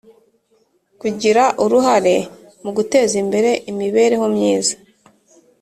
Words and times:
Kugira 0.99 1.43
uruhare 1.63 2.15
mu 2.63 2.71
guteza 2.77 3.13
imbere 3.23 3.49
imibereho 3.71 4.25
myiza 4.35 4.73